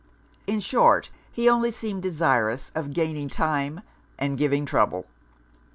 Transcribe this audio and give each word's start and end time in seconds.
In 0.47 0.61
short, 0.61 1.11
he 1.31 1.47
only 1.47 1.69
seemed 1.69 2.01
desirous 2.01 2.71
of 2.73 2.91
gaining 2.91 3.29
time 3.29 3.81
and 4.17 4.35
giving 4.35 4.65
trouble. 4.65 5.05